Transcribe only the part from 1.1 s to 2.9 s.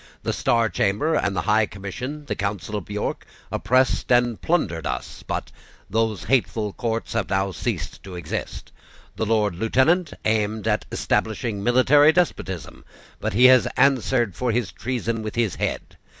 the High Commission, the Council of